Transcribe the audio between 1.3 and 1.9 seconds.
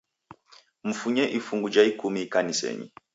ifungu ja